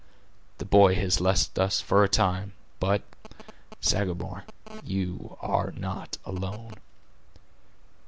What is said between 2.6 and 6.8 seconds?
but, Sagamore, you are not alone."